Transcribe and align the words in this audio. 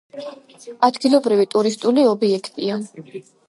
ადგილობრივი 0.87 1.47
ტურისტული 1.53 2.09
ობიექტია. 2.15 2.83